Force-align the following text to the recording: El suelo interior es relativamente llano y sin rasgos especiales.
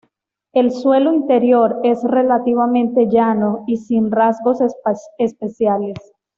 El 0.51 0.71
suelo 0.71 1.13
interior 1.13 1.79
es 1.83 2.01
relativamente 2.03 3.07
llano 3.07 3.63
y 3.67 3.77
sin 3.77 4.09
rasgos 4.09 4.57
especiales. 5.19 5.95